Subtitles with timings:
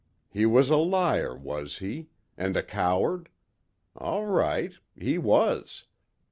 [0.31, 2.09] He was a liar, was he?
[2.35, 3.29] And a coward?
[3.95, 4.73] All right.
[4.95, 5.83] He was.